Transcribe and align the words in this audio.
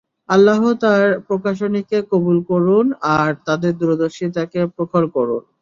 আল্লাহ 0.29 0.61
তাঁর 0.81 1.05
প্রকাশনীকে 1.27 1.97
কবুল 2.11 2.37
করুন 2.51 2.85
আর 3.15 3.29
তাঁর 3.45 3.61
দূরদর্শিতাকে 3.79 4.59
প্রখর 4.75 5.03
করুন। 5.15 5.43